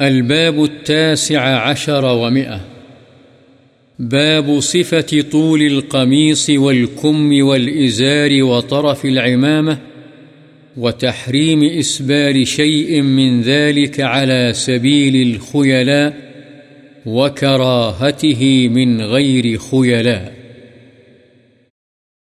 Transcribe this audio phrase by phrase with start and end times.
[0.00, 2.60] الباب التاسع عشر ومئة.
[3.98, 9.78] باب صفة طول القميص والكم والإزار وطرف العمامة
[10.76, 16.16] وتحريم إسبال شيء من ذلك على سبيل الخيلاء
[17.06, 20.32] وكراهته من غير خيلاء.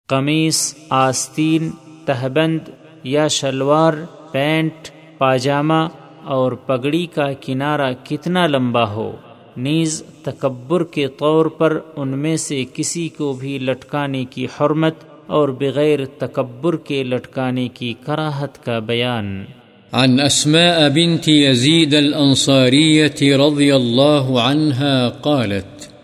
[0.08, 1.70] قمیص، آستین،
[2.06, 2.60] تہبند
[3.04, 3.94] یا شلوار،
[4.32, 4.88] پینٹ،
[5.18, 5.88] پاجامہ
[6.26, 9.12] اور پگڑی کا کنارہ کتنا لمبا ہو،
[9.58, 14.96] نیز تکبر کے طور پر ان میں سے کسی کو بھی لٹکانے کی حرمت
[15.28, 19.46] اور بغیر تکبر کے لٹکانے کی کراہت کا بیان۔
[19.92, 25.96] عن أسماء بنت يزيد الأنصارية رضي الله عنها قالت،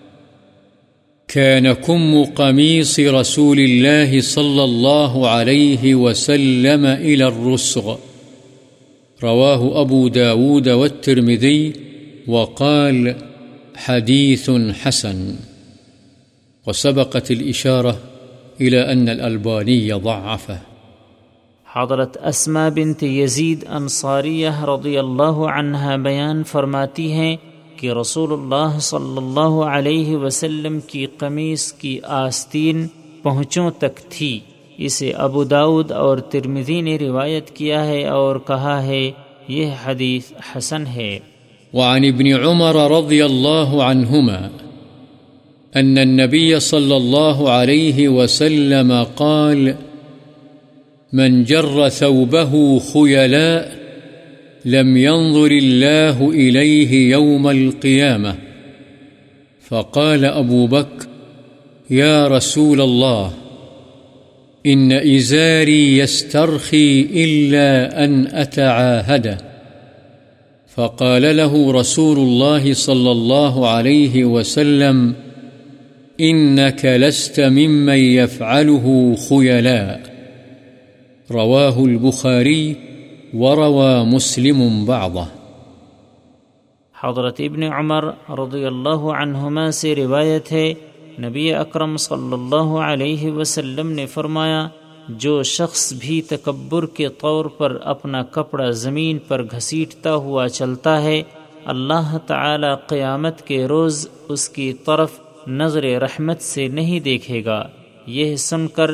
[1.33, 7.95] كان كم قميص رسول الله صلى الله عليه وسلم إلى الرسغ.
[9.23, 11.71] رواه أبو داود والترمذي
[12.27, 13.07] وقال
[13.87, 14.49] حديث
[14.83, 15.31] حسن.
[16.67, 17.91] وسبقت الإشارة
[18.61, 20.55] إلى أن الألباني ضعفه.
[21.75, 27.35] حضرت اسما بنت یزید انصاریہ رضی اللہ عنہ بیان فرماتی ہیں
[27.75, 32.87] کہ رسول اللہ صلی اللہ علیہ وسلم کی قمیص کی آستین
[33.23, 34.39] پہنچوں تک تھی۔
[34.85, 39.11] اسے ابو داود اور ترمذی نے روایت کیا ہے اور کہا ہے،
[39.47, 41.19] یہ حدیث حسن ہے۔
[41.73, 44.47] وعن ابن عمر رضی اللہ عنہما،
[45.73, 49.71] ان النبی صلی اللہ علیہ وسلم قال،
[51.13, 52.53] من جر ثوبه
[52.93, 53.81] خيلاء
[54.65, 58.29] لم ينظر الله إليه يوم القيامة
[59.69, 61.07] فقال أبو بكر
[61.93, 63.27] يا رسول الله
[64.65, 69.37] إن إزاري يسترخي إلا أن أتعاهده.
[70.75, 75.13] فقال له رسول الله صلى الله عليه وسلم،
[76.19, 80.01] إنك لست ممن يفعله خيلاء.
[81.31, 82.73] رواه البخاري
[83.33, 85.25] وروى مسلم بعضه.
[87.03, 90.73] حضرت ابن عمر رضی اللہ عنہما سے روایت ہے
[91.19, 94.67] نبی اکرم صلی اللہ علیہ وسلم نے فرمایا،
[95.09, 101.21] جو شخص بھی تکبر کے طور پر اپنا کپڑا زمین پر گھسیٹتا ہوا چلتا ہے،
[101.65, 107.67] اللہ تعالی قیامت کے روز اس کی طرف نظر رحمت سے نہیں دیکھے گا۔
[108.07, 108.91] یہ سن کر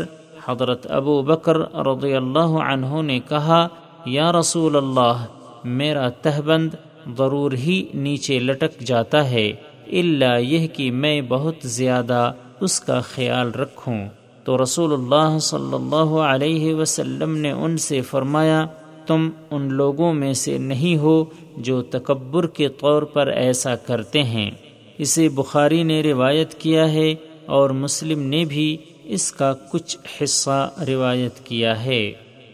[0.48, 3.68] حضرت ابو بکر رضی اللہ عنہ نے کہا،
[4.06, 5.26] یا رسول اللہ،
[5.64, 6.70] میرا تہبند
[7.18, 9.52] ضرور ہی نیچے لٹک جاتا ہے۔
[9.92, 12.32] اللہ یہ کہ میں بہت زیادہ
[12.62, 14.06] اس کا خیال رکھوں۔
[14.44, 18.66] تو رسول اللہ صلی اللہ علیہ وسلم نے ان سے فرمایا،
[19.08, 21.26] تم ان لوگوں میں سے نہیں ہو
[21.58, 24.52] جو تکبر کے طور پر ایسا کرتے ہیں۔
[24.98, 27.16] اسے بخاری نے روایت کیا ہے
[27.46, 32.12] اور مسلم نے بھی اس کا کچھ حصہ روایت کیا ہے۔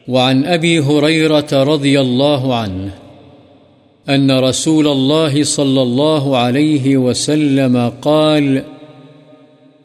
[0.07, 3.02] وعن ابی حریرت رضی اللہ عنہ
[4.07, 8.57] ان رسول الله صلى الله عليه وسلم قال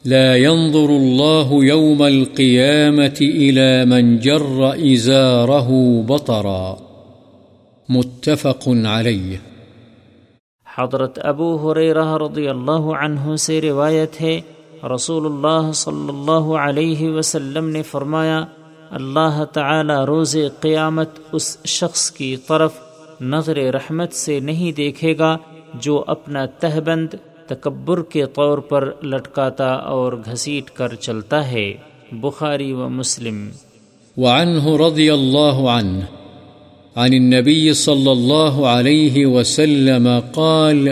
[0.05, 5.69] لا ينظر الله يوم القيامة إلى من جر إزاره
[6.01, 6.75] بطرا.
[7.89, 9.37] متفق عليه.
[10.77, 14.41] حضرت ابو حریرہ رضی اللہ عنہ سے روایت ہے،
[14.95, 18.45] رسول اللہ صلی اللہ علیہ وسلم نے فرمایا،
[18.91, 22.71] اللہ تعالی روز قیامت اس شخص کی طرف
[23.21, 25.37] نظر رحمت سے نہیں دیکھے گا
[25.73, 27.07] جو اپنا تہبند
[27.47, 31.73] تکبر کے طور پر لٹکاتا اور گھسیٹ کر چلتا ہے۔
[32.11, 33.49] بخاری و مسلم۔
[34.17, 36.03] وعنه رضی اللہ عنہ۔
[36.95, 40.87] عن النبي صلى الله عليه وسلم قال،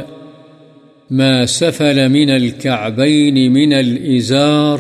[1.11, 4.79] ما سفل من الكعبين من الإزار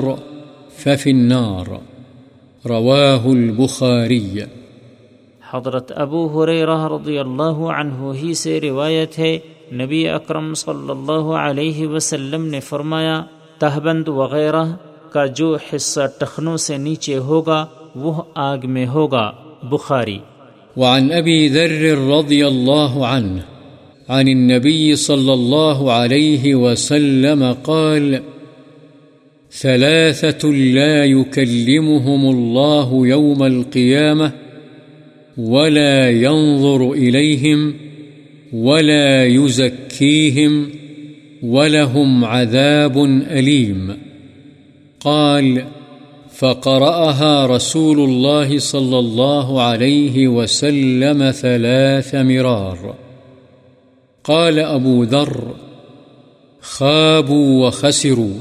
[0.77, 1.69] ففي النار.
[2.65, 4.39] رواه البخاري
[5.53, 9.39] حضرت ابو حریرہ رضی اللہ عنہ ہی سے روایت ہے،
[9.73, 13.23] نبی اکرم صلی اللہ علیہ وسلم نے فرمایا،
[13.59, 14.63] تہبند وغیرہ
[15.11, 17.65] کا جو حصہ ٹخنوں سے نیچے ہوگا،
[17.95, 19.31] وہ آگ میں ہوگا۔
[19.63, 20.19] بخاری۔
[20.77, 23.41] وعن ابی ذر رضی اللہ عنہ،
[24.07, 28.15] عن النبي صلى الله عليه وسلم قال،
[29.61, 34.46] ثلاثة لا يكلمهم الله يوم القيامة
[35.37, 37.73] ولا ينظر إليهم
[38.53, 40.69] ولا يزكيهم
[41.43, 42.97] ولهم عذاب
[43.29, 43.97] أليم
[44.99, 45.65] قال
[46.37, 52.95] فقرأها رسول الله صلى الله عليه وسلم ثلاث مرار
[54.23, 55.55] قال أبو ذر
[56.61, 58.33] خابوا وخسروا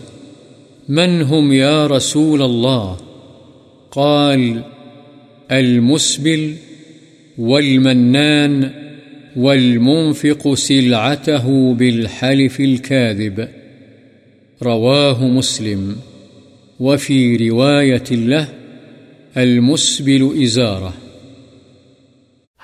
[0.89, 2.97] من هم يا رسول الله
[3.91, 4.63] قال
[5.51, 6.55] المسبل
[7.39, 8.63] والمنان
[9.37, 13.41] والمنفق سلعته بالحلف الكاذب.
[14.65, 15.93] رواه مسلم.
[16.81, 18.43] وفي رواية له
[19.35, 20.91] المسبل إزاره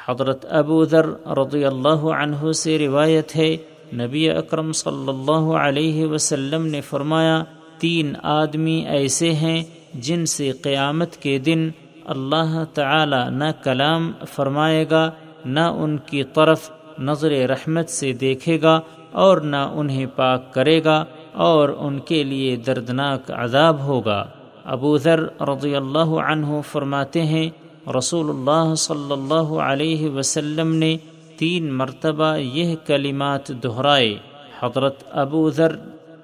[0.07, 3.57] حضرت ابو ذر رضی اللہ عنہ سے روایت ہے،
[3.95, 7.45] نبی اکرم صلی اللہ علیہ وسلم نے فرمایا،
[7.79, 9.63] تین آدمی ایسے ہیں
[9.95, 11.71] جن سے قیامت کے دن
[12.07, 15.11] اللہ تعالی نہ کلام فرمائے گا،
[15.45, 18.81] نہ ان کی طرف نظر رحمت سے دیکھے گا
[19.13, 24.25] اور نہ انہیں پاک کرے گا اور ان کے لیے دردناک عذاب ہوگا۔
[24.65, 27.51] ابو ذر رضی اللہ عنہ فرماتے ہیں،
[27.99, 30.97] رسول اللہ صلی اللہ علیہ وسلم نے
[31.37, 34.15] تین مرتبہ یہ کلمات دہرائے۔
[34.63, 35.73] حضرت ابو ذر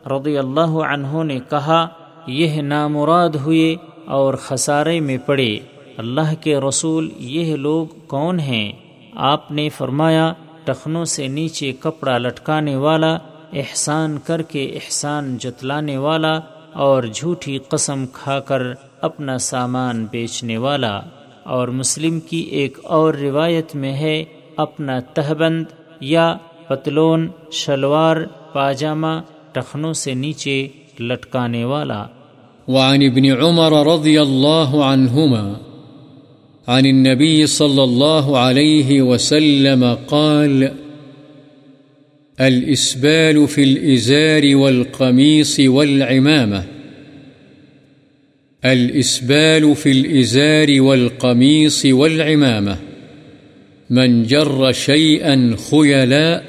[0.06, 1.86] رضی اللہ عنہ نے کہا،
[2.26, 3.76] یہ نامراد ہوئے
[4.08, 5.58] اور خسارے میں پڑے۔
[5.96, 8.72] اللہ کے رسول یہ لوگ کون ہیں؟
[9.14, 10.32] آپ نے فرمایا،
[10.64, 13.18] ٹخنوں سے نیچے کپڑا لٹکانے والا،
[13.52, 16.40] احسان کر کے احسان جتلانے والا،
[16.72, 18.62] اور جھوٹی قسم کھا کر
[19.00, 21.00] اپنا سامان بیچنے والا۔
[21.42, 24.24] اور مسلم کی ایک اور روایت میں ہے،
[24.56, 25.66] اپنا تہبند
[26.00, 26.36] یا
[26.68, 28.16] پتلون، شلوار،
[28.52, 29.20] پاجامہ،
[29.52, 30.68] ٹخنوں سے نیچے
[31.00, 32.06] لٹکانے والا۔
[32.68, 35.54] وعن ابن عمر رضی اللہ عنہما
[36.68, 40.68] عن النبي صلى الله عليه وسلم قال،
[42.40, 46.62] الإسبال في الإزار والقميص والعمامة.
[48.64, 52.76] الإسبال في الإزار والقميص والعمامة.
[53.90, 56.44] من جر شيئا خيلاء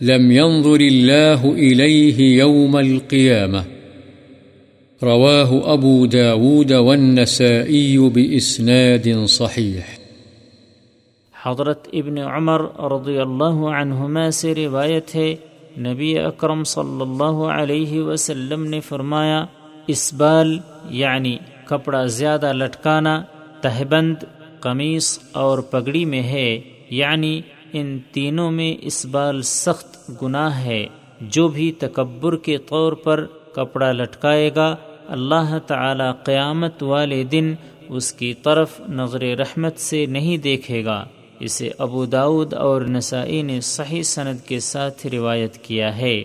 [0.00, 3.77] لم ينظر الله إليه يوم القيامة.
[5.02, 9.80] رواه أبو داود والنسائي بإسناد صحيح
[11.42, 15.34] حضرت ابن عمر رضی اللہ عنہما سے روایت ہے،
[15.78, 19.46] نبی اکرم صلی اللہ علیہ وسلم نے فرمایا،
[19.86, 20.58] اسبال
[20.90, 23.22] یعنی کپڑا زیادہ لٹکانا
[23.60, 24.16] تہبند،
[24.60, 26.60] قمیص اور پگڑی میں ہے۔
[26.90, 27.40] یعنی
[27.72, 30.86] ان تینوں میں اس بال سخت گناہ ہے۔
[31.20, 34.76] جو بھی تکبر کے طور پر کپڑا لٹکائے گا
[35.08, 37.54] اللہ تعالی قیامت والے دن
[37.88, 41.04] اس کی طرف نظر رحمت سے نہیں دیکھے گا۔
[41.40, 46.22] اسے ابو داود اور نسائی نے صحیح سند کے ساتھ روایت کیا ہے۔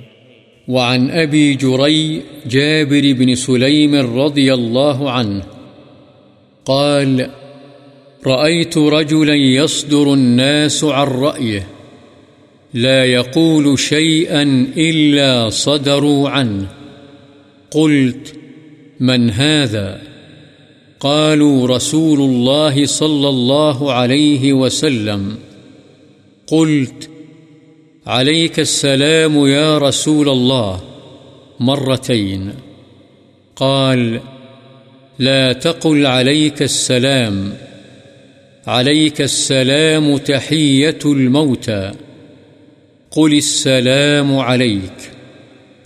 [0.68, 5.40] وعن ابی جری جابر بن سلیم رضی اللہ عنہ
[6.64, 7.20] قال
[8.26, 11.64] رأيت رجلا يصدر الناس عن رأيه
[12.74, 14.44] لا يقول شيئا
[14.76, 16.64] إلا صدروا عنه،
[17.70, 18.43] قلت
[19.04, 20.02] من هذا؟
[21.00, 25.36] قالوا رسول الله صلى الله عليه وسلم.
[26.48, 27.10] قلت،
[28.08, 30.84] عليك السلام يا رسول الله.
[31.60, 32.54] مرتين.
[33.56, 34.20] قال،
[35.20, 37.54] لا تقل عليك السلام.
[38.68, 41.92] عليك السلام تحية الموتى.
[43.12, 45.12] قل السلام عليك.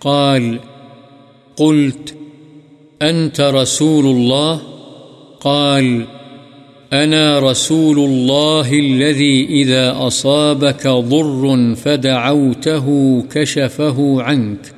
[0.01, 0.59] قال،
[1.57, 2.16] قلت
[3.01, 4.61] أنت رسول الله؟
[5.39, 6.05] قال،
[6.93, 14.73] أنا رسول الله الذي إذا أصابك ضر فدعوته كشفه عنك.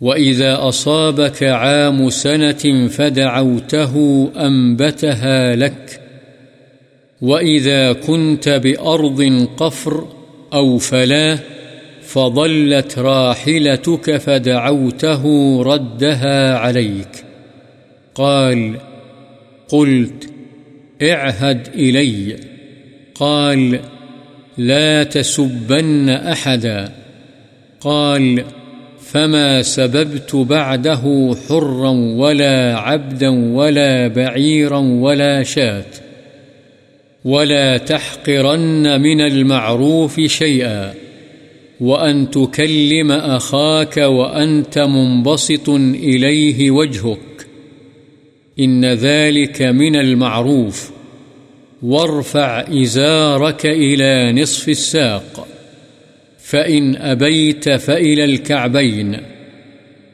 [0.00, 6.00] وإذا أصابك عام سنة فدعوته أنبتها لك.
[7.22, 10.06] وإذا كنت بأرض قفر
[10.52, 11.38] أو فلا
[12.12, 15.22] فضلت راحلتك فدعوته
[15.62, 17.24] ردها عليك
[18.14, 18.76] قال
[19.68, 20.30] قلت
[21.02, 22.36] اعهد إلي
[23.14, 23.80] قال
[24.58, 26.92] لا تسبن أحدا
[27.80, 28.44] قال
[29.00, 35.96] فما سببت بعده حرا ولا عبدا ولا بعيرا ولا شات
[37.24, 40.94] ولا تحقرن من المعروف شيئا
[41.82, 47.46] وأن تكلم أخاك وأنت منبسط إليه وجهك
[48.60, 50.90] إن ذلك من المعروف
[51.82, 55.48] وارفع إزارك إلى نصف الساق
[56.38, 59.16] فإن أبيت فإلى الكعبين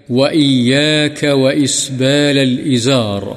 [0.08, 3.36] وإياك وإسبال الإزار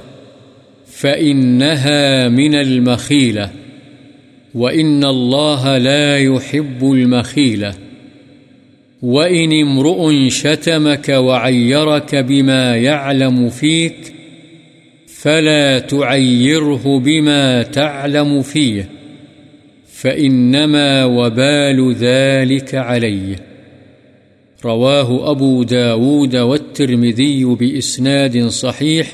[0.88, 3.52] فإنها من المخيلة
[4.56, 7.91] وإن الله لا يحب المخيلة
[9.02, 14.14] وإن امرؤ شتمك وعيرك بما يعلم فيك
[15.08, 18.90] فلا تعيره بما تعلم فيه
[19.88, 23.36] فإنما وبال ذلك عليه
[24.66, 29.14] رواه أبو داود والترمذي بإسناد صحيح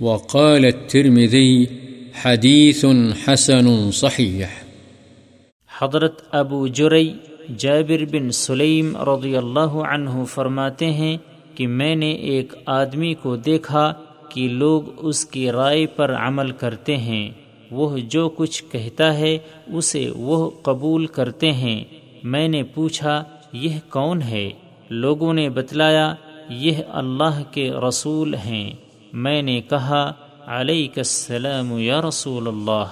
[0.00, 1.68] وقال الترمذي
[2.12, 2.86] حديث
[3.24, 4.64] حسن صحيح
[5.66, 11.16] حضرت ابو جرئی جابر بن سلیم رضی اللہ عنہ فرماتے ہیں
[11.54, 13.92] کہ میں نے ایک آدمی کو دیکھا
[14.28, 17.30] کہ لوگ اس کی رائے پر عمل کرتے ہیں۔
[17.70, 21.84] وہ جو کچھ کہتا ہے اسے وہ قبول کرتے ہیں۔
[22.22, 24.50] میں نے پوچھا، یہ کون ہے؟
[24.90, 26.14] لوگوں نے بتلایا،
[26.48, 28.72] یہ اللہ کے رسول ہیں۔
[29.12, 30.12] میں نے کہا
[30.46, 32.84] علیہ السلام یا رسول اللہ۔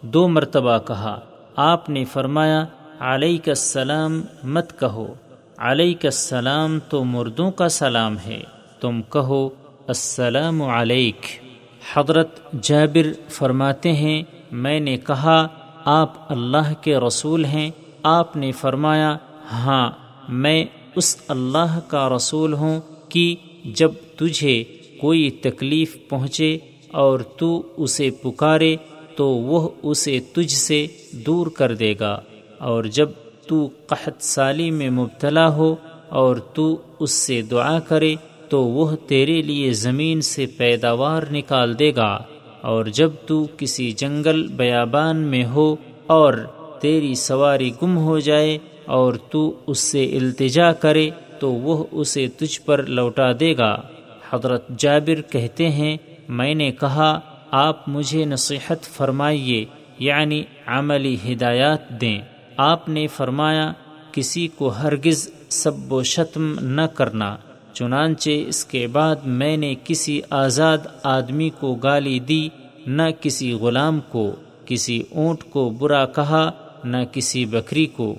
[0.00, 1.20] دو مرتبہ کہا،
[1.56, 2.64] آپ نے فرمایا
[3.00, 5.14] علیہ السلام مت کہو۔
[5.58, 8.40] علیہ السلام تو مردوں کا سلام ہے۔
[8.80, 9.48] تم کہو،
[9.86, 11.26] السلام علیک۔
[11.94, 14.22] حضرت جابر فرماتے ہیں،
[14.52, 15.46] میں نے کہا،
[15.84, 17.70] آپ اللہ کے رسول ہیں۔
[18.02, 19.16] آپ نے فرمایا
[19.52, 19.90] ہاں
[20.28, 20.64] میں
[20.96, 24.64] اس اللہ کا رسول ہوں کہ جب تجھے
[25.00, 26.58] کوئی تکلیف پہنچے
[26.92, 28.76] اور تو اسے پکارے،
[29.16, 32.20] تو وہ اسے تجھ سے دور کر دے گا۔
[32.64, 33.08] اور جب
[33.46, 35.74] تو قحط سالی میں مبتلا ہو
[36.08, 38.14] اور تو اس سے دعا کرے
[38.48, 42.18] تو وہ تیرے لیے زمین سے پیداوار نکال دے گا
[42.60, 46.34] اور جب تو کسی جنگل بیابان میں ہو اور
[46.80, 52.60] تیری سواری گم ہو جائے اور تو اس سے التجا کرے تو وہ اسے تجھ
[52.60, 53.76] پر لوٹا دے گا۔
[54.30, 55.96] حضرت جابر کہتے ہیں،
[56.28, 59.64] میں نے کہا، آپ مجھے نصیحت فرمائیے
[59.98, 62.20] یعنی عملی ہدایات دیں۔
[62.56, 63.72] آپ نے فرمایا،
[64.12, 67.36] کسی کو ہرگز سب و شتم نہ کرنا،
[67.72, 72.48] چنانچہ اس کے بعد میں نے کسی آزاد آدمی کو گالی دی،
[72.86, 74.30] نہ کسی غلام کو،
[74.66, 76.50] کسی اونٹ کو برا کہا،
[76.84, 78.14] نہ کسی بکری کو۔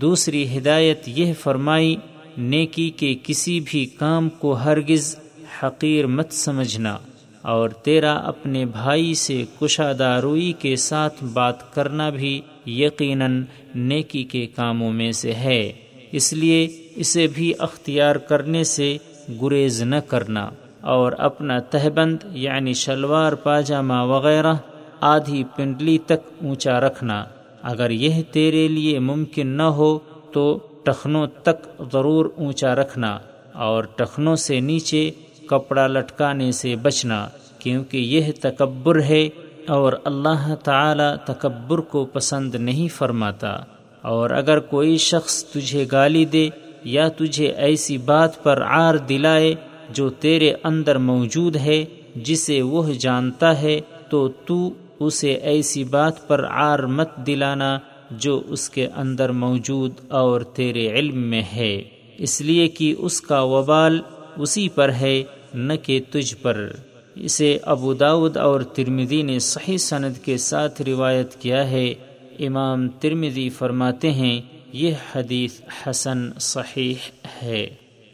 [0.00, 1.94] دوسری ہدایت یہ فرمائی،
[2.38, 5.14] نیکی کے کسی بھی کام کو ہرگز
[5.62, 6.96] حقیر مت سمجھنا،
[7.42, 12.40] اور تیرا اپنے بھائی سے کشادہ روئی کے ساتھ بات کرنا بھی
[12.78, 13.42] یقیناً
[13.74, 15.72] نیکی کے کاموں میں سے ہے۔
[16.12, 18.96] اس لیے اسے بھی اختیار کرنے سے
[19.42, 20.50] گریز نہ کرنا
[20.80, 24.54] اور اپنا تہبند یعنی شلوار، پاجامہ وغیرہ
[25.00, 27.24] آدھی پنڈلی تک اونچا رکھنا۔
[27.62, 29.98] اگر یہ تیرے لیے ممکن نہ ہو
[30.32, 33.18] تو ٹخنوں تک ضرور اونچا رکھنا
[33.52, 35.10] اور ٹخنوں سے نیچے
[35.46, 39.28] کپڑا لٹکانے سے بچنا، کیونکہ یہ تکبر ہے۔
[39.70, 43.60] اور اللہ تعالی تکبر کو پسند نہیں فرماتا۔
[44.02, 46.48] اور اگر کوئی شخص تجھے گالی دے
[46.84, 49.54] یا تجھے ایسی بات پر عار دلائے
[49.90, 51.84] جو تیرے اندر موجود ہے،
[52.16, 57.78] جسے وہ جانتا ہے، تو تو اسے ایسی بات پر عار مت دلانا
[58.10, 61.82] جو اس کے اندر موجود اور تیرے علم میں ہے۔
[62.18, 64.00] اس لیے کہ اس کا وبال
[64.36, 65.22] اسی پر ہے،
[65.54, 66.68] نہ کہ تجھ پر۔
[67.14, 71.94] اسے ابو داود اور ترمدی نے صحیح سند کے ساتھ روایت کیا ہے۔
[72.38, 74.40] امام ترمدی فرماتے ہیں،
[74.72, 76.94] یہ حدیث حسن صحیح
[77.42, 77.66] ہے۔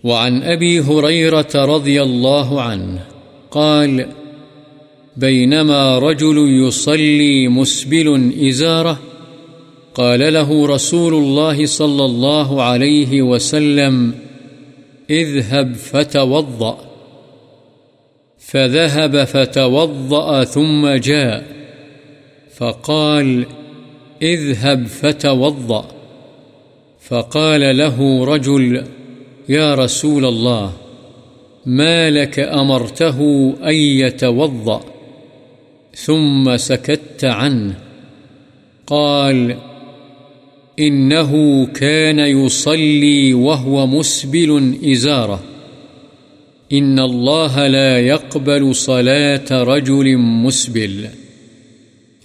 [0.04, 2.96] وعن أبي هريرة رضي الله عنه
[3.48, 4.00] قال
[5.16, 8.08] بينما رجل يصلي مسبل
[8.48, 8.94] إزارة
[9.92, 14.10] قال له رسول الله صلى الله عليه وسلم،
[15.08, 16.85] اذهب فتوضأ۔
[18.46, 21.46] فذهب فتوضأ ثم جاء.
[22.56, 23.46] فقال،
[24.22, 25.86] اذهب فتوضأ.
[27.00, 28.84] فقال له رجل،
[29.48, 30.72] يا رسول الله،
[31.66, 34.80] ما لك أمرته أن يتوضأ؟
[35.94, 37.78] ثم سكت عنه.
[38.86, 39.56] قال،
[40.78, 45.55] إنه كان يصلي وهو مسبل إزاره.
[46.72, 51.06] إن الله لا يقبل صلاة رجل مسبل.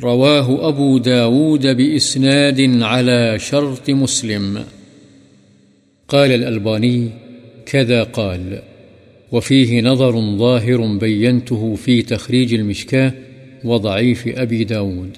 [0.03, 4.57] رواه أبو داود بإسناد على شرط مسلم.
[6.07, 7.07] قال الألباني،
[7.65, 8.55] كذا قال.
[9.31, 13.11] وفيه نظر ظاهر بينته في تخريج المشكاة
[13.63, 15.17] وضعيف أبي داود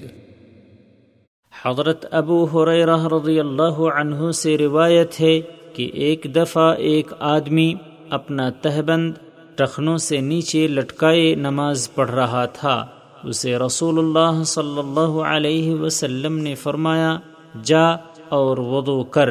[1.64, 5.40] حضرت ابو حریرہ رضی اللہ عنہ سے روایت ہے
[5.72, 7.74] کہ ایک دفعہ ایک آدمی
[8.10, 9.12] اپنا تہبند
[9.54, 12.86] ٹخنوں سے نیچے لٹکائے نماز پڑھ رہا تھا۔
[13.24, 17.16] اسے رسول اللہ صلی اللہ علیہ وسلم نے فرمایا،
[17.62, 17.86] جا
[18.28, 19.28] اور وضو کر۔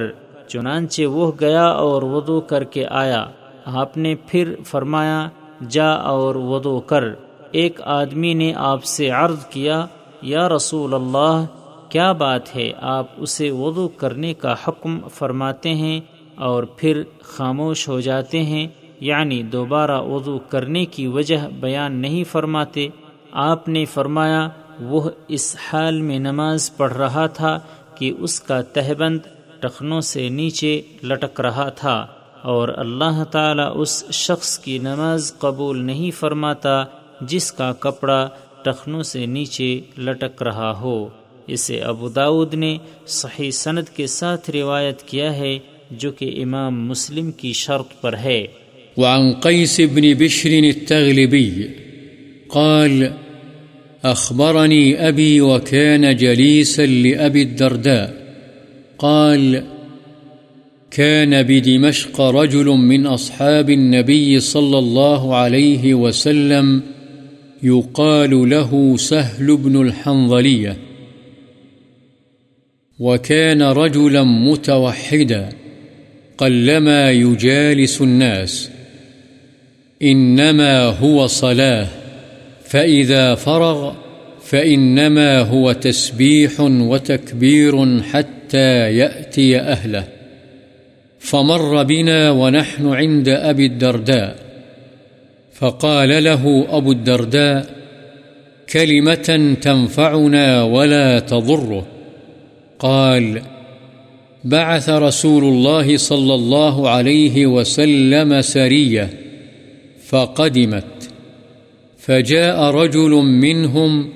[0.48, 3.26] چنانچہ وہ گیا اور وضو کر کے آیا۔
[3.66, 5.30] آپ نے پھر فرمایا،
[5.70, 7.04] جا اور وضو کر۔
[7.52, 9.86] ایک آدمی نے آپ سے عرض کیا،
[10.22, 11.46] یا رسول اللہ،
[11.90, 16.00] کیا بات ہے؟ آپ اسے وضو کرنے کا حکم فرماتے ہیں۔
[16.36, 18.68] اور پھر خاموش ہو جاتے ہیں
[19.00, 22.88] یعنی دوبارہ وضو کرنے کی وجہ بیان نہیں فرماتے۔
[23.32, 24.50] آپ نے فرمایا،
[24.80, 27.60] وہ اس حال میں نماز پڑھ رہا تھا
[27.96, 29.20] کہ اس کا تہبند
[29.60, 32.08] ٹخنوں سے نیچے لٹک رہا تھا
[32.42, 36.84] اور اللہ تعالی اس شخص کی نماز قبول نہیں فرماتا
[37.22, 38.30] جس کا کپڑا
[38.62, 41.08] ٹخنوں سے نیچے لٹک رہا ہو۔
[41.48, 45.60] اسے ابو داود نے صحیح سند کے ساتھ روایت کیا ہے
[45.98, 48.46] جو کہ امام مسلم کی شرط پر ہے۔
[48.98, 51.68] وعن قيس بن بشر التغلبي
[52.50, 53.08] قال
[54.04, 58.14] أخبرني أبي وكان جليسا لأبي الدرداء
[58.98, 59.64] قال
[60.92, 66.84] كان بدمشق رجل من أصحاب النبي صلى الله عليه وسلم
[67.64, 70.78] يقال له سهل بن الحنظليه
[73.00, 75.50] وكان رجلا متوحدا
[76.44, 78.70] قلما يجالس الناس
[80.02, 81.88] إنما هو صلاة،
[82.66, 83.94] فإذا فرغ
[84.46, 90.04] فإنما هو تسبيح وتكبير حتى يأتي أهله.
[91.20, 94.36] فمر بنا ونحن عند أبي الدرداء،
[95.54, 97.66] فقال له أبو الدرداء
[98.74, 101.88] كلمة تنفعنا ولا تضره.
[102.80, 103.42] قال
[104.46, 109.10] بعث رسول الله صلى الله عليه وسلم سرية
[110.06, 111.10] فقدمت.
[111.98, 114.10] فجاء رجل منهم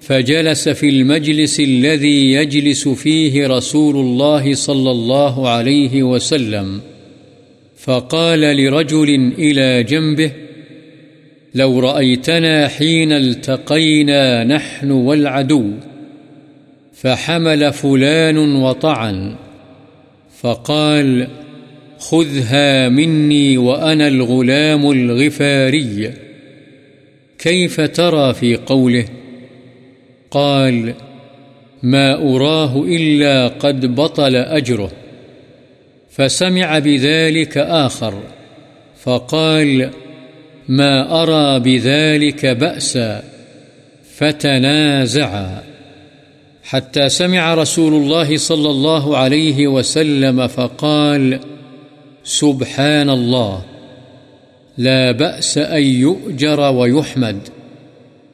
[0.00, 6.80] فجلس في المجلس الذي يجلس فيه رسول الله صلى الله عليه وسلم.
[7.76, 10.30] فقال لرجل إلى جنبه،
[11.54, 15.70] لو رأيتنا حين التقينا نحن والعدو.
[16.94, 19.49] فحمل فلان وطعن.
[20.40, 21.28] فقال،
[21.98, 26.12] خذها مني وأنا الغلام الغفاري.
[27.38, 29.04] كيف ترى في قوله؟
[30.30, 30.94] قال،
[31.82, 34.92] ما أراه إلا قد بطل أجره.
[36.10, 38.22] فسمع بذلك آخر،
[39.02, 39.90] فقال،
[40.68, 43.22] ما أرى بذلك بأسا،
[44.16, 45.69] فتنازعا.
[46.70, 51.40] حتى سمع رسول الله صلى الله عليه وسلم فقال،
[52.24, 53.62] سبحان الله،
[54.78, 57.38] لا بأس أن يؤجر ويحمد،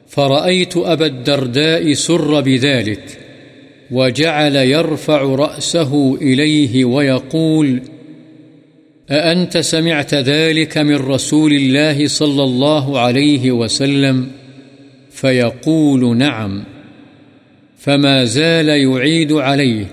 [0.07, 3.19] فرأيت أبا الدرداء سر بذلك،
[3.91, 7.81] وجعل يرفع رأسه إليه ويقول،
[9.11, 14.27] أأنت سمعت ذلك من رسول الله صلى الله عليه وسلم؟
[15.11, 16.76] فيقول، نعم.
[17.87, 19.85] فما زال يعيد عليه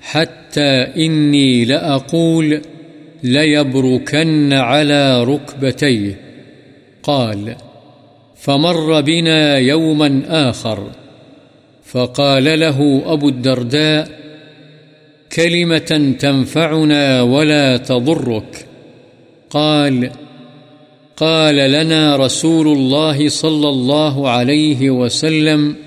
[0.00, 2.60] حتى إني لأقول
[3.22, 6.20] ليبركن على ركبتيه.
[7.02, 7.56] قال،
[8.36, 10.90] فمر بنا يوما آخر،
[11.84, 14.08] فقال له أبو الدرداء،
[15.32, 18.66] كلمة تنفعنا ولا تضرك.
[19.50, 20.10] قال
[21.16, 25.85] قال لنا رسول الله صلى الله عليه وسلم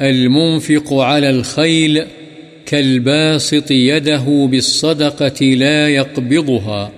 [0.00, 2.04] المنفق على الخيل
[2.66, 6.90] كالباسط يده بالصدقة لا يقبضها،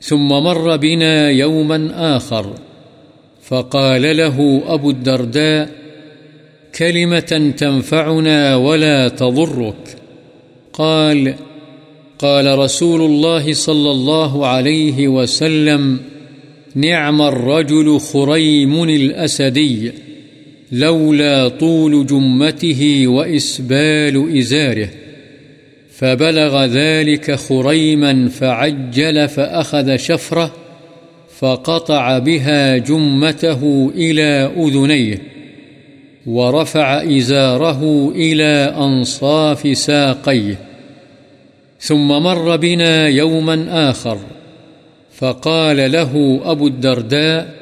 [0.00, 2.54] ثم مر بنا يوما آخر،
[3.42, 5.70] فقال له أبو الدرداء
[6.78, 9.96] كلمة تنفعنا ولا تضرك.
[10.72, 11.34] قال
[12.18, 15.98] قال رسول الله صلى الله عليه وسلم
[16.74, 19.92] نعم الرجل خريم الأسدي.
[20.72, 24.88] لولا طول جمته وإسبال إزاره،
[25.90, 30.52] فبلغ ذلك خريما فعجل فأخذ شفرة
[31.38, 35.22] فقطع بها جمته إلى أذنيه،
[36.26, 40.58] ورفع إزاره إلى أنصاف ساقيه.
[41.80, 44.18] ثم مر بنا يوما آخر،
[45.14, 47.57] فقال له أبو الدرداء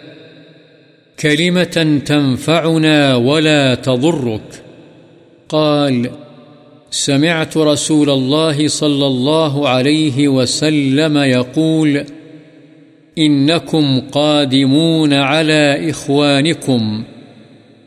[1.20, 4.62] كلمة تنفعنا ولا تضرك.
[5.48, 6.11] قال
[6.90, 12.05] سمعت رسول الله صلى الله عليه وسلم يقول
[13.18, 17.05] إنكم قادمون على إخوانكم،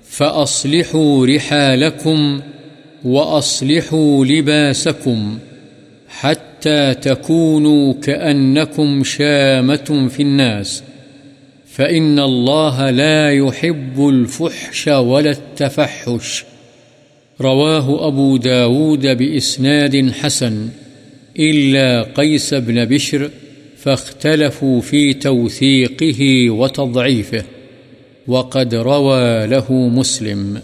[0.04, 2.42] فأصلحوا رحالكم
[3.06, 5.38] وأصلحوا لباسكم
[6.10, 10.84] حتى تكونوا كأنكم شامة في الناس.
[11.76, 16.44] فإن الله لا يحب الفحش ولا التفحش.
[17.42, 20.70] رواه أبو داود بإسناد حسن
[21.40, 23.30] إلا قيس بن بشر
[23.78, 27.44] فاختلفوا في توثيقه وتضعيفه.
[28.28, 30.58] وقد روى له مسلم.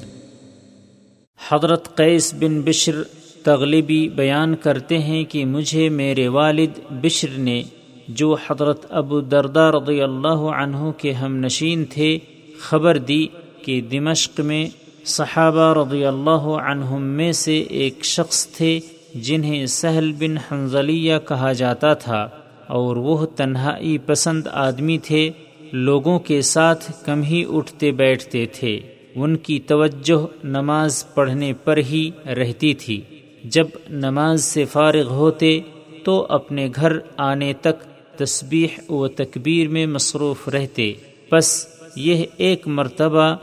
[1.50, 3.04] حضرت قیس بن بشر
[3.44, 7.64] تغلبی بیان کرتے ہیں کہ مجھے میرے والد بشر نے
[8.08, 12.20] جو حضرت ابو دردہ رضی اللہ عنہ کے ہم نشین تھے،
[12.60, 13.28] خبر دی
[13.62, 14.68] کہ دمشق میں
[15.06, 18.80] صحابہ رضی اللہ عنہم میں سے ایک شخص تھے
[19.16, 22.28] جنہیں سہل بن حنزلیہ کہا جاتا تھا
[22.68, 25.30] اور وہ تنہائی پسند آدمی تھے،
[25.72, 28.80] لوگوں کے ساتھ کم ہی اٹھتے بیٹھتے تھے۔
[29.16, 33.02] ان کی توجہ نماز پڑھنے پر ہی رہتی تھی۔
[33.44, 35.60] جب نماز سے فارغ ہوتے
[36.04, 40.94] تو اپنے گھر آنے تک تسبیح و تکبیر میں مصروف رہتے۔
[41.32, 43.36] بس یہ ایک مرتبہ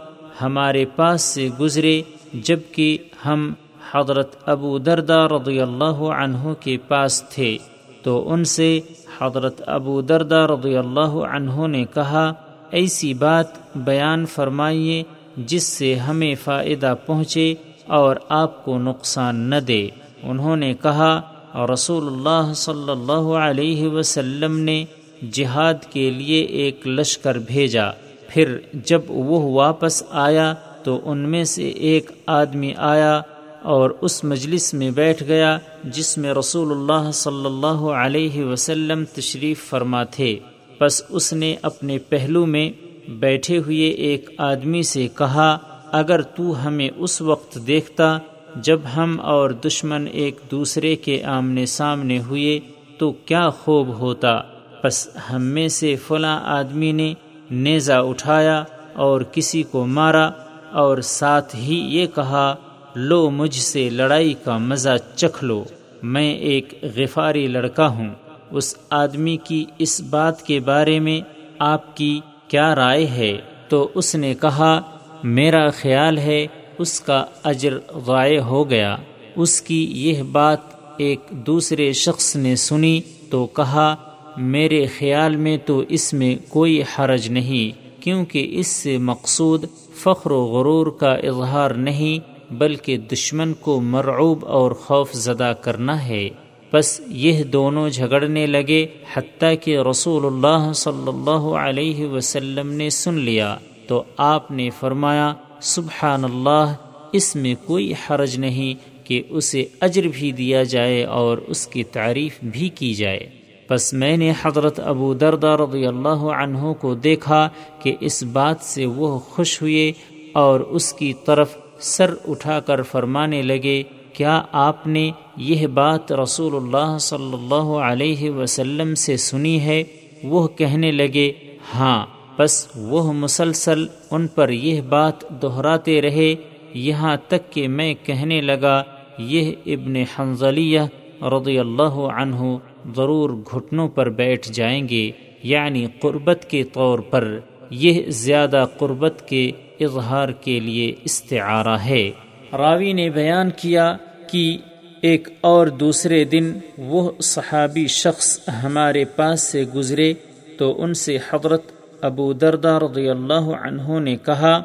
[0.42, 3.52] ہمارے پاس سے گزرے جبکہ ہم
[3.92, 7.58] حضرت ابو دردہ رضی اللہ عنہ کے پاس تھے۔
[8.02, 8.80] تو ان سے
[9.20, 12.32] حضرت ابو دردہ رضی اللہ عنہ نے کہا،
[12.70, 15.02] ایسی بات بیان فرمائیے
[15.36, 17.54] جس سے ہمیں فائدہ پہنچے
[17.86, 19.88] اور آپ کو نقصان نہ دے۔
[20.22, 21.20] انہوں نے کہا
[21.54, 24.84] رسول اللہ صلی اللہ علیہ وسلم نے
[25.32, 27.90] جہاد کے لیے ایک لشکر بھیجا۔
[28.28, 33.20] پھر جب وہ واپس آیا تو ان میں سے ایک آدمی آیا
[33.62, 39.70] اور اس مجلس میں بیٹھ گیا جس میں رسول اللہ صلی اللہ علیہ وسلم تشریف
[39.70, 40.38] فرما تھے۔
[40.80, 42.70] بس اس نے اپنے پہلو میں
[43.10, 45.58] بیٹھے ہوئے ایک آدمی سے کہا،
[45.92, 48.18] اگر تو ہمیں اس وقت دیکھتا
[48.56, 52.60] جب ہم اور دشمن ایک دوسرے کے آمنے سامنے ہوئے
[52.98, 54.40] تو کیا خوب ہوتا۔
[54.84, 57.14] بس ہم میں سے فلاں آدمی نے
[57.50, 60.30] نیزا اٹھایا اور کسی کو مارا
[60.72, 62.54] اور ساتھ ہی یہ کہا،
[62.94, 65.64] لو مجھ سے لڑائی کا مزہ چکھ لو،
[66.02, 68.10] میں ایک غفاری لڑکا ہوں۔
[68.50, 71.20] اس آدمی کی اس بات کے بارے میں
[71.58, 73.38] آپ کی کیا رائے ہے؟
[73.68, 74.80] تو اس نے کہا،
[75.22, 76.46] میرا خیال ہے
[76.82, 78.96] اس کا اجر ضائع ہو گیا۔
[79.36, 80.60] اس کی یہ بات
[80.96, 83.94] ایک دوسرے شخص نے سنی تو کہا،
[84.36, 87.66] میرے خیال میں تو اس میں کوئی حرج نہیں،
[88.02, 89.64] کیونکہ اس سے مقصود
[89.94, 92.14] فخر و غرور کا اظہار نہیں،
[92.52, 96.28] بلکہ دشمن کو مرعوب اور خوف زدہ کرنا ہے۔
[96.72, 103.14] بس یہ دونوں جھگڑنے لگے، حتیٰ کہ رسول اللہ صلی اللہ علیہ وسلم نے سن
[103.14, 106.72] لیا۔ تو آپ نے فرمایا سبحان اللہ
[107.12, 112.38] اس میں کوئی حرج نہیں کہ اسے اجر بھی دیا جائے اور اس کی تعریف
[112.42, 113.28] بھی کی جائے۔
[113.70, 117.48] بس میں نے حضرت ابو دردہ رضی اللہ عنہ کو دیکھا
[117.82, 119.92] کہ اس بات سے وہ خوش ہوئے
[120.32, 126.56] اور اس کی طرف سر اٹھا کر فرمانے لگے، کیا آپ نے یہ بات رسول
[126.56, 129.84] اللہ صلی اللہ علیہ وسلم سے سنی ہے؟
[130.22, 131.32] وہ کہنے لگے
[131.74, 132.06] ہاں۔
[132.38, 136.34] بس وہ مسلسل ان پر یہ بات دہراتے رہے،
[136.74, 138.82] یہاں تک کہ میں کہنے لگا،
[139.18, 140.80] یہ ابن حنزلیہ
[141.22, 142.56] رضی اللہ عنہ
[142.96, 145.10] ضرور گھٹنوں پر بیٹھ جائیں گے
[145.42, 147.38] یعنی قربت کے طور پر،
[147.70, 152.10] یہ زیادہ قربت کے اظہار کے لیے استعارہ ہے۔
[152.52, 153.96] راوی نے بیان کیا
[154.30, 154.56] کہ
[155.00, 160.12] ایک اور دوسرے دن وہ صحابی شخص ہمارے پاس سے گزرے
[160.58, 161.71] تو ان سے حضرت
[162.02, 164.62] ابو دردہ رضی اللہ عنہ نے کہا،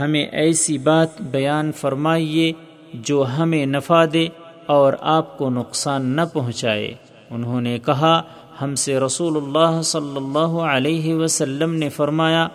[0.00, 2.52] ہمیں ایسی بات بیان فرمائیے
[2.94, 4.26] جو ہمیں نفع دے
[4.66, 6.94] اور آپ کو نقصان نہ پہنچائے۔
[7.30, 8.22] انہوں نے کہا،
[8.62, 12.48] ہم سے رسول اللہ صلی اللہ علیہ وسلم نے فرمایا،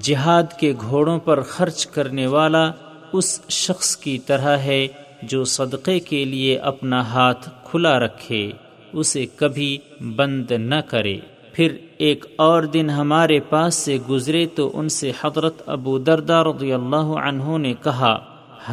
[0.00, 2.70] جہاد کے گھوڑوں پر خرچ کرنے والا
[3.12, 4.86] اس شخص کی طرح ہے
[5.22, 8.50] جو صدقے کے لیے اپنا ہاتھ کھلا رکھے،
[8.92, 9.78] اسے کبھی
[10.16, 11.18] بند نہ کرے۔
[11.58, 16.72] پھر ایک اور دن ہمارے پاس سے گزرے تو ان سے حضرت ابو دردہ رضی
[16.72, 18.18] اللہ عنہ نے کہا،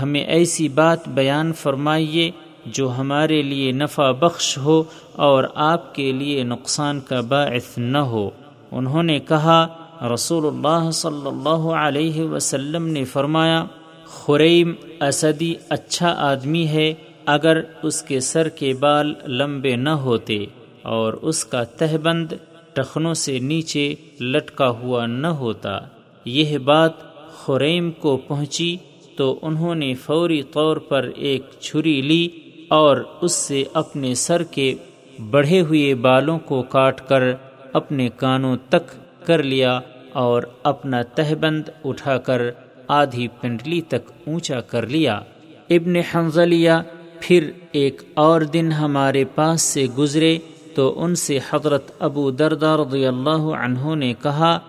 [0.02, 2.32] ہمیں ایسی بات بیان فرمائیے
[2.65, 8.30] جو ہمارے لیے نفع بخش ہو اور آپ کے لیے نقصان کا باعث نہ ہو۔
[8.71, 9.67] انہوں نے کہا،
[10.13, 13.65] رسول اللہ صلی اللہ علیہ وسلم نے فرمایا
[14.06, 16.93] خریم اسدی اچھا آدمی ہے
[17.26, 20.45] اگر اس کے سر کے بال لمبے نہ ہوتے
[20.82, 22.34] اور اس کا تہبند
[22.75, 25.77] ٹخنوں سے نیچے لٹکا ہوا نہ ہوتا۔
[26.25, 26.91] یہ بات
[27.33, 28.75] خریم کو پہنچی
[29.15, 32.27] تو انہوں نے فوری طور پر ایک چھری لی
[32.69, 34.73] اور اس سے اپنے سر کے
[35.31, 37.23] بڑھے ہوئے بالوں کو کاٹ کر
[37.73, 38.91] اپنے کانوں تک
[39.27, 39.79] کر لیا
[40.13, 42.41] اور اپنا تہبند اٹھا کر
[42.88, 45.19] آدھی پنڈلی تک اونچا کر لیا۔
[45.69, 46.71] ابن حنزلیہ
[47.19, 50.38] پھر ایک اور دن ہمارے پاس سے گزرے
[50.75, 54.59] تو ان سے حضرت ابو دردار رضی اللہ عنہ نے کہا،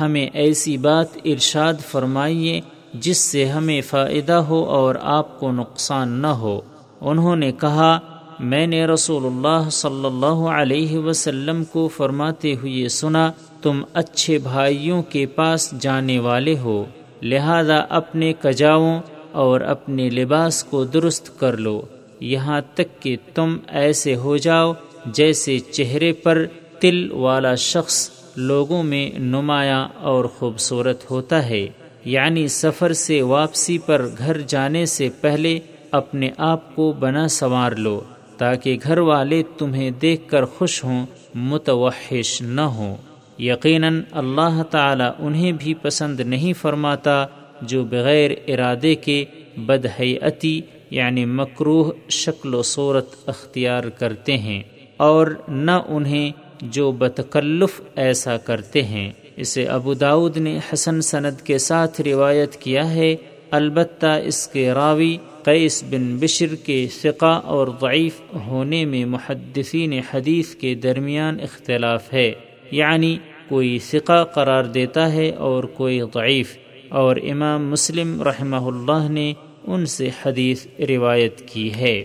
[0.00, 2.60] ہمیں ایسی بات ارشاد فرمائیے
[2.94, 6.60] جس سے ہمیں فائدہ ہو اور آپ کو نقصان نہ ہو۔
[7.00, 7.98] انہوں نے کہا،
[8.40, 13.30] میں نے رسول اللہ صلی اللہ علیہ وسلم کو فرماتے ہوئے سنا،
[13.62, 16.84] تم اچھے بھائیوں کے پاس جانے والے ہو،
[17.22, 19.00] لہذا اپنے کجاؤں
[19.32, 21.80] اور اپنے لباس کو درست کر لو۔
[22.20, 24.72] یہاں تک کہ تم ایسے ہو جاؤ
[25.06, 26.46] جیسے چہرے پر
[26.80, 31.66] تل والا شخص لوگوں میں نمایاں اور خوبصورت ہوتا ہے
[32.04, 35.58] یعنی سفر سے واپسی پر گھر جانے سے پہلے
[35.90, 38.00] اپنے آپ کو بنا سنوار لو،
[38.38, 42.96] تاکہ گھر والے تمہیں دیکھ کر خوش ہوں، متوحش نہ ہوں۔
[43.38, 47.26] یقیناً اللہ تعالی انہیں بھی پسند نہیں فرماتا
[47.62, 49.24] جو بغیر ارادے کے
[49.56, 54.62] بدحیتی یعنی مکروح شکل و صورت اختیار کرتے ہیں۔
[54.96, 56.30] اور نہ انہیں
[56.62, 62.94] جو بتکلف ایسا کرتے ہیں۔ اسے ابو داود نے حسن سند کے ساتھ روایت کیا
[62.94, 63.16] ہے۔
[63.50, 70.54] البتہ اس کے راوی قیس بن بشر کے ثقہ اور ضعیف ہونے میں محدثین حدیث
[70.54, 72.32] کے درمیان اختلاف ہے۔
[72.70, 76.56] یعنی کوئی ثقہ قرار دیتا ہے اور کوئی ضعیف۔
[76.88, 79.32] اور امام مسلم رحمہ اللہ نے
[79.64, 82.04] ان سے حدیث روایت کی ہے۔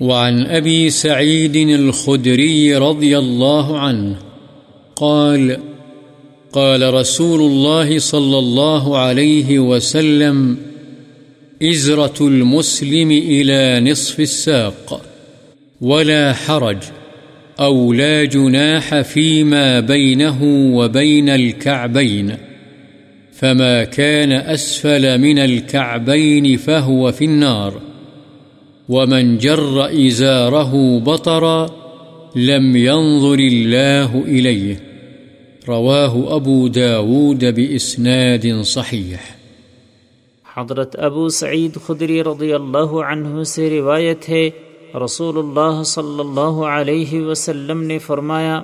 [0.00, 4.12] وعن ابی سعید الخدری رضی اللہ عنہ
[4.94, 5.50] قال
[6.52, 10.56] قال رسول الله صلى الله عليه وسلم
[11.62, 15.02] إزرة المسلم إلى نصف الساق،
[15.80, 16.76] ولا حرج،
[17.60, 20.42] أو لا جناح فيما بينه
[20.76, 22.36] وبين الكعبين،
[23.32, 27.89] فما كان أسفل من الكعبين فهو في النار.
[28.90, 29.76] ومن جر
[30.06, 31.66] إزاره بطرا
[32.36, 34.76] لم ينظر الله إليه.
[35.68, 39.28] رواه ابو داود باسناد صحيح.
[40.46, 44.48] حضرت ابو سعید خدری رضی اللہ عنہ سے روایت ہے،
[45.04, 48.60] رسول اللہ صلی اللہ علیہ وسلم نے فرمایا،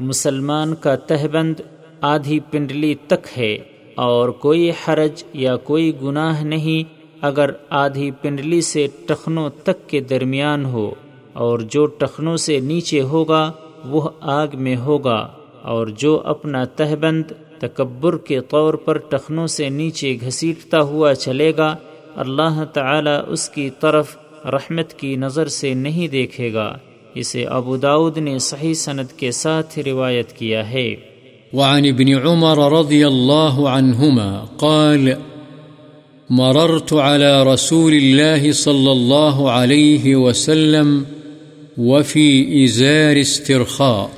[0.00, 1.60] مسلمان کا تہبند
[2.00, 3.56] آدھی پنڈلی تک ہے
[4.06, 10.64] اور کوئی حرج یا کوئی گناہ نہیں اگر آدھی پنڈلی سے ٹخنوں تک کے درمیان
[10.64, 10.94] ہو
[11.32, 13.52] اور جو ٹخنوں سے نیچے ہوگا،
[13.84, 15.28] وہ آگ میں ہوگا،
[15.62, 17.24] اور جو اپنا تہبند
[17.58, 21.76] تکبر کے طور پر ٹخنوں سے نیچے گھسیٹتا ہوا چلے گا،
[22.16, 26.78] اللہ تعالی اس کی طرف رحمت کی نظر سے نہیں دیکھے گا۔
[27.14, 30.94] اسے ابو داود نے صحیح سند کے ساتھ روایت کیا ہے۔
[31.52, 35.08] وعن ابن عمر رضی اللہ عنہما قال
[36.30, 41.06] مررت على رسول الله صلى الله عليه وسلم
[41.78, 44.10] وفي إزار استرخاء.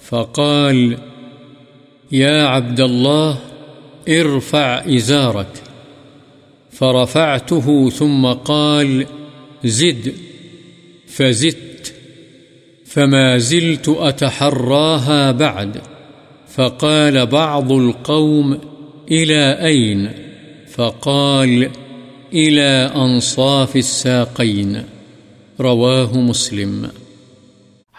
[0.00, 0.98] فقال،
[2.12, 3.38] يا عبد الله،
[4.08, 5.62] ارفع إزارك.
[6.70, 9.06] فرفعته ثم قال،
[9.64, 10.14] زد.
[11.08, 11.94] فزدت.
[12.86, 15.80] فما زلت أتحراها بعد.
[16.54, 18.58] فقال بعض القوم،
[19.10, 20.27] إلى أين؟
[20.76, 21.62] فقال
[22.30, 24.76] إلى أنصاف الساقين،
[25.60, 26.86] رواه مسلم.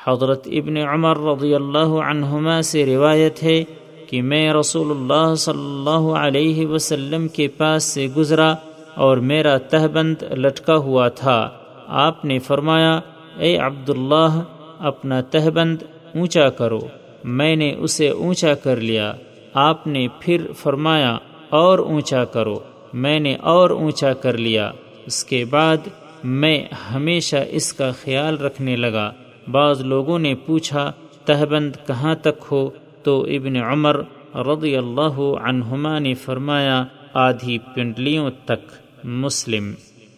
[0.08, 3.63] حضرت ابن عمر رضی اللہ عنہما سے روایت ہے
[4.10, 8.55] کہ میں رسول اللہ صلی اللہ علیہ وسلم کے پاس سے گزرا
[8.95, 11.49] اور میرا تہبند لٹکا ہوا تھا۔
[11.88, 12.99] آپ نے فرمایا،
[13.39, 14.39] اے عبداللہ،
[14.79, 15.77] اپنا تہبند
[16.15, 16.79] اونچا کرو۔
[17.23, 19.13] میں نے اسے اونچا کر لیا۔
[19.53, 21.17] آپ نے پھر فرمایا
[21.49, 22.59] اور اونچا کرو۔
[22.93, 24.71] میں نے اور اونچا کر لیا۔
[25.05, 25.77] اس کے بعد
[26.23, 29.12] میں ہمیشہ اس کا خیال رکھنے لگا۔
[29.51, 30.91] بعض لوگوں نے پوچھا،
[31.25, 32.69] تہبند کہاں تک ہو؟
[33.03, 33.95] تو ابن عمر
[34.35, 38.71] رضی اللہ عنہما نے فرمایا، آدھی پنڈلیوں تک۔
[39.03, 39.71] مسلم۔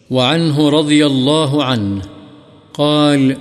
[0.09, 1.99] وعنه رضی اللہ عنہ
[2.71, 3.33] قال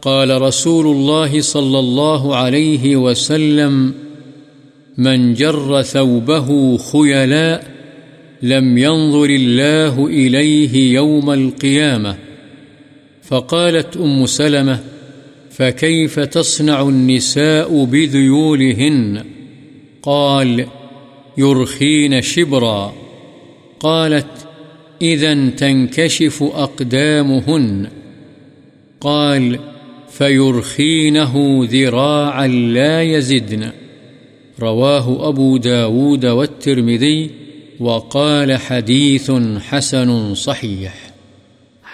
[0.00, 4.03] قال رسول الله صلى الله عليه وسلم
[4.98, 7.74] من جر ثوبه خيلاء
[8.42, 12.16] لم ينظر الله إليه يوم القيامة.
[13.22, 14.80] فقالت أم سلمة،
[15.50, 19.24] فكيف تصنع النساء بذيولهن؟
[20.02, 20.66] قال،
[21.38, 22.94] يرخين شبرا.
[23.80, 24.46] قالت،
[25.02, 27.88] إذا تنكشف أقدامهن.
[29.00, 29.58] قال،
[30.10, 33.70] فيرخينه ذراعا لا يزدن.
[34.58, 37.28] رواه أبو داود والترمذي
[37.80, 39.30] وقال حديث
[39.70, 40.90] حسن صحيح.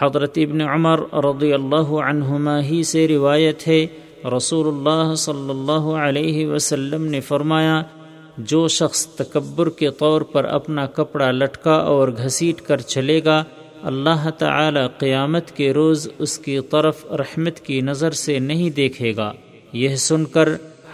[0.00, 3.86] حضرت ابن عمر رضی اللہ عنہما ہی سے روایت ہے
[4.36, 7.82] رسول اللہ صلی اللہ علیہ وسلم نے فرمایا،
[8.38, 13.44] جو شخص تکبر کے طور پر اپنا کپڑا لٹکا اور گھسیٹ کر چلے گا،
[13.82, 19.32] اللہ تعالی قیامت کے روز اس کی طرف رحمت کی نظر سے نہیں دیکھے گا۔
[19.72, 20.48] یہ سن کر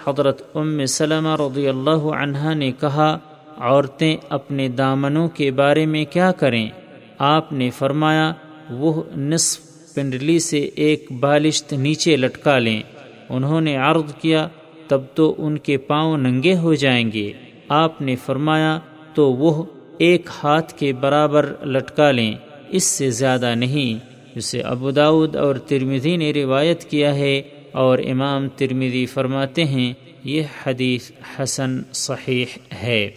[0.06, 3.18] حضرت ام سلمہ رضی اللہ عنہ نے کہا،
[3.56, 6.68] عورتیں اپنے دامنوں کے بارے میں کیا کریں؟
[7.18, 8.32] آپ نے فرمایا،
[8.70, 9.60] وہ نصف
[9.94, 12.82] پنڈلی سے ایک بالشت نیچے لٹکا لیں۔
[13.28, 14.48] انہوں نے عرض کیا،
[14.88, 17.32] تب تو ان کے پاؤں ننگے ہو جائیں گے۔
[17.68, 18.78] آپ نے فرمایا،
[19.14, 19.64] تو وہ
[19.98, 22.34] ایک ہاتھ کے برابر لٹکا لیں۔
[22.68, 27.42] اس سے زیادہ نہیں۔ اسے ابوداؤد اور ترمیدی نے روایت کیا ہے
[27.76, 29.92] اور امام ترمیدی فرماتے ہیں
[30.24, 32.44] یہ حدیث حسن صحیح
[32.82, 33.10] ہے۔